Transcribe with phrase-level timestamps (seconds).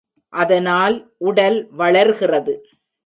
[0.33, 0.95] அதனால்
[1.17, 2.55] உடல் வளர்கிறது.